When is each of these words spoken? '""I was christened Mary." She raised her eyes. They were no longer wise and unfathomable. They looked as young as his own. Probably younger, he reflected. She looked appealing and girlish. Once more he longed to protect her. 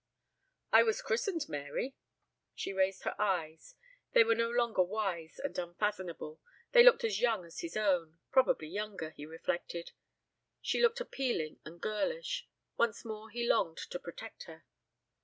'""I 0.71 0.81
was 0.81 0.99
christened 0.99 1.47
Mary." 1.47 1.95
She 2.55 2.73
raised 2.73 3.03
her 3.03 3.13
eyes. 3.21 3.75
They 4.13 4.23
were 4.23 4.33
no 4.33 4.49
longer 4.49 4.81
wise 4.81 5.37
and 5.37 5.55
unfathomable. 5.59 6.41
They 6.71 6.81
looked 6.81 7.03
as 7.03 7.19
young 7.21 7.45
as 7.45 7.59
his 7.59 7.77
own. 7.77 8.17
Probably 8.31 8.67
younger, 8.69 9.11
he 9.11 9.27
reflected. 9.27 9.91
She 10.59 10.81
looked 10.81 11.01
appealing 11.01 11.59
and 11.65 11.79
girlish. 11.79 12.47
Once 12.77 13.05
more 13.05 13.29
he 13.29 13.47
longed 13.47 13.77
to 13.77 13.99
protect 13.99 14.45
her. 14.45 14.65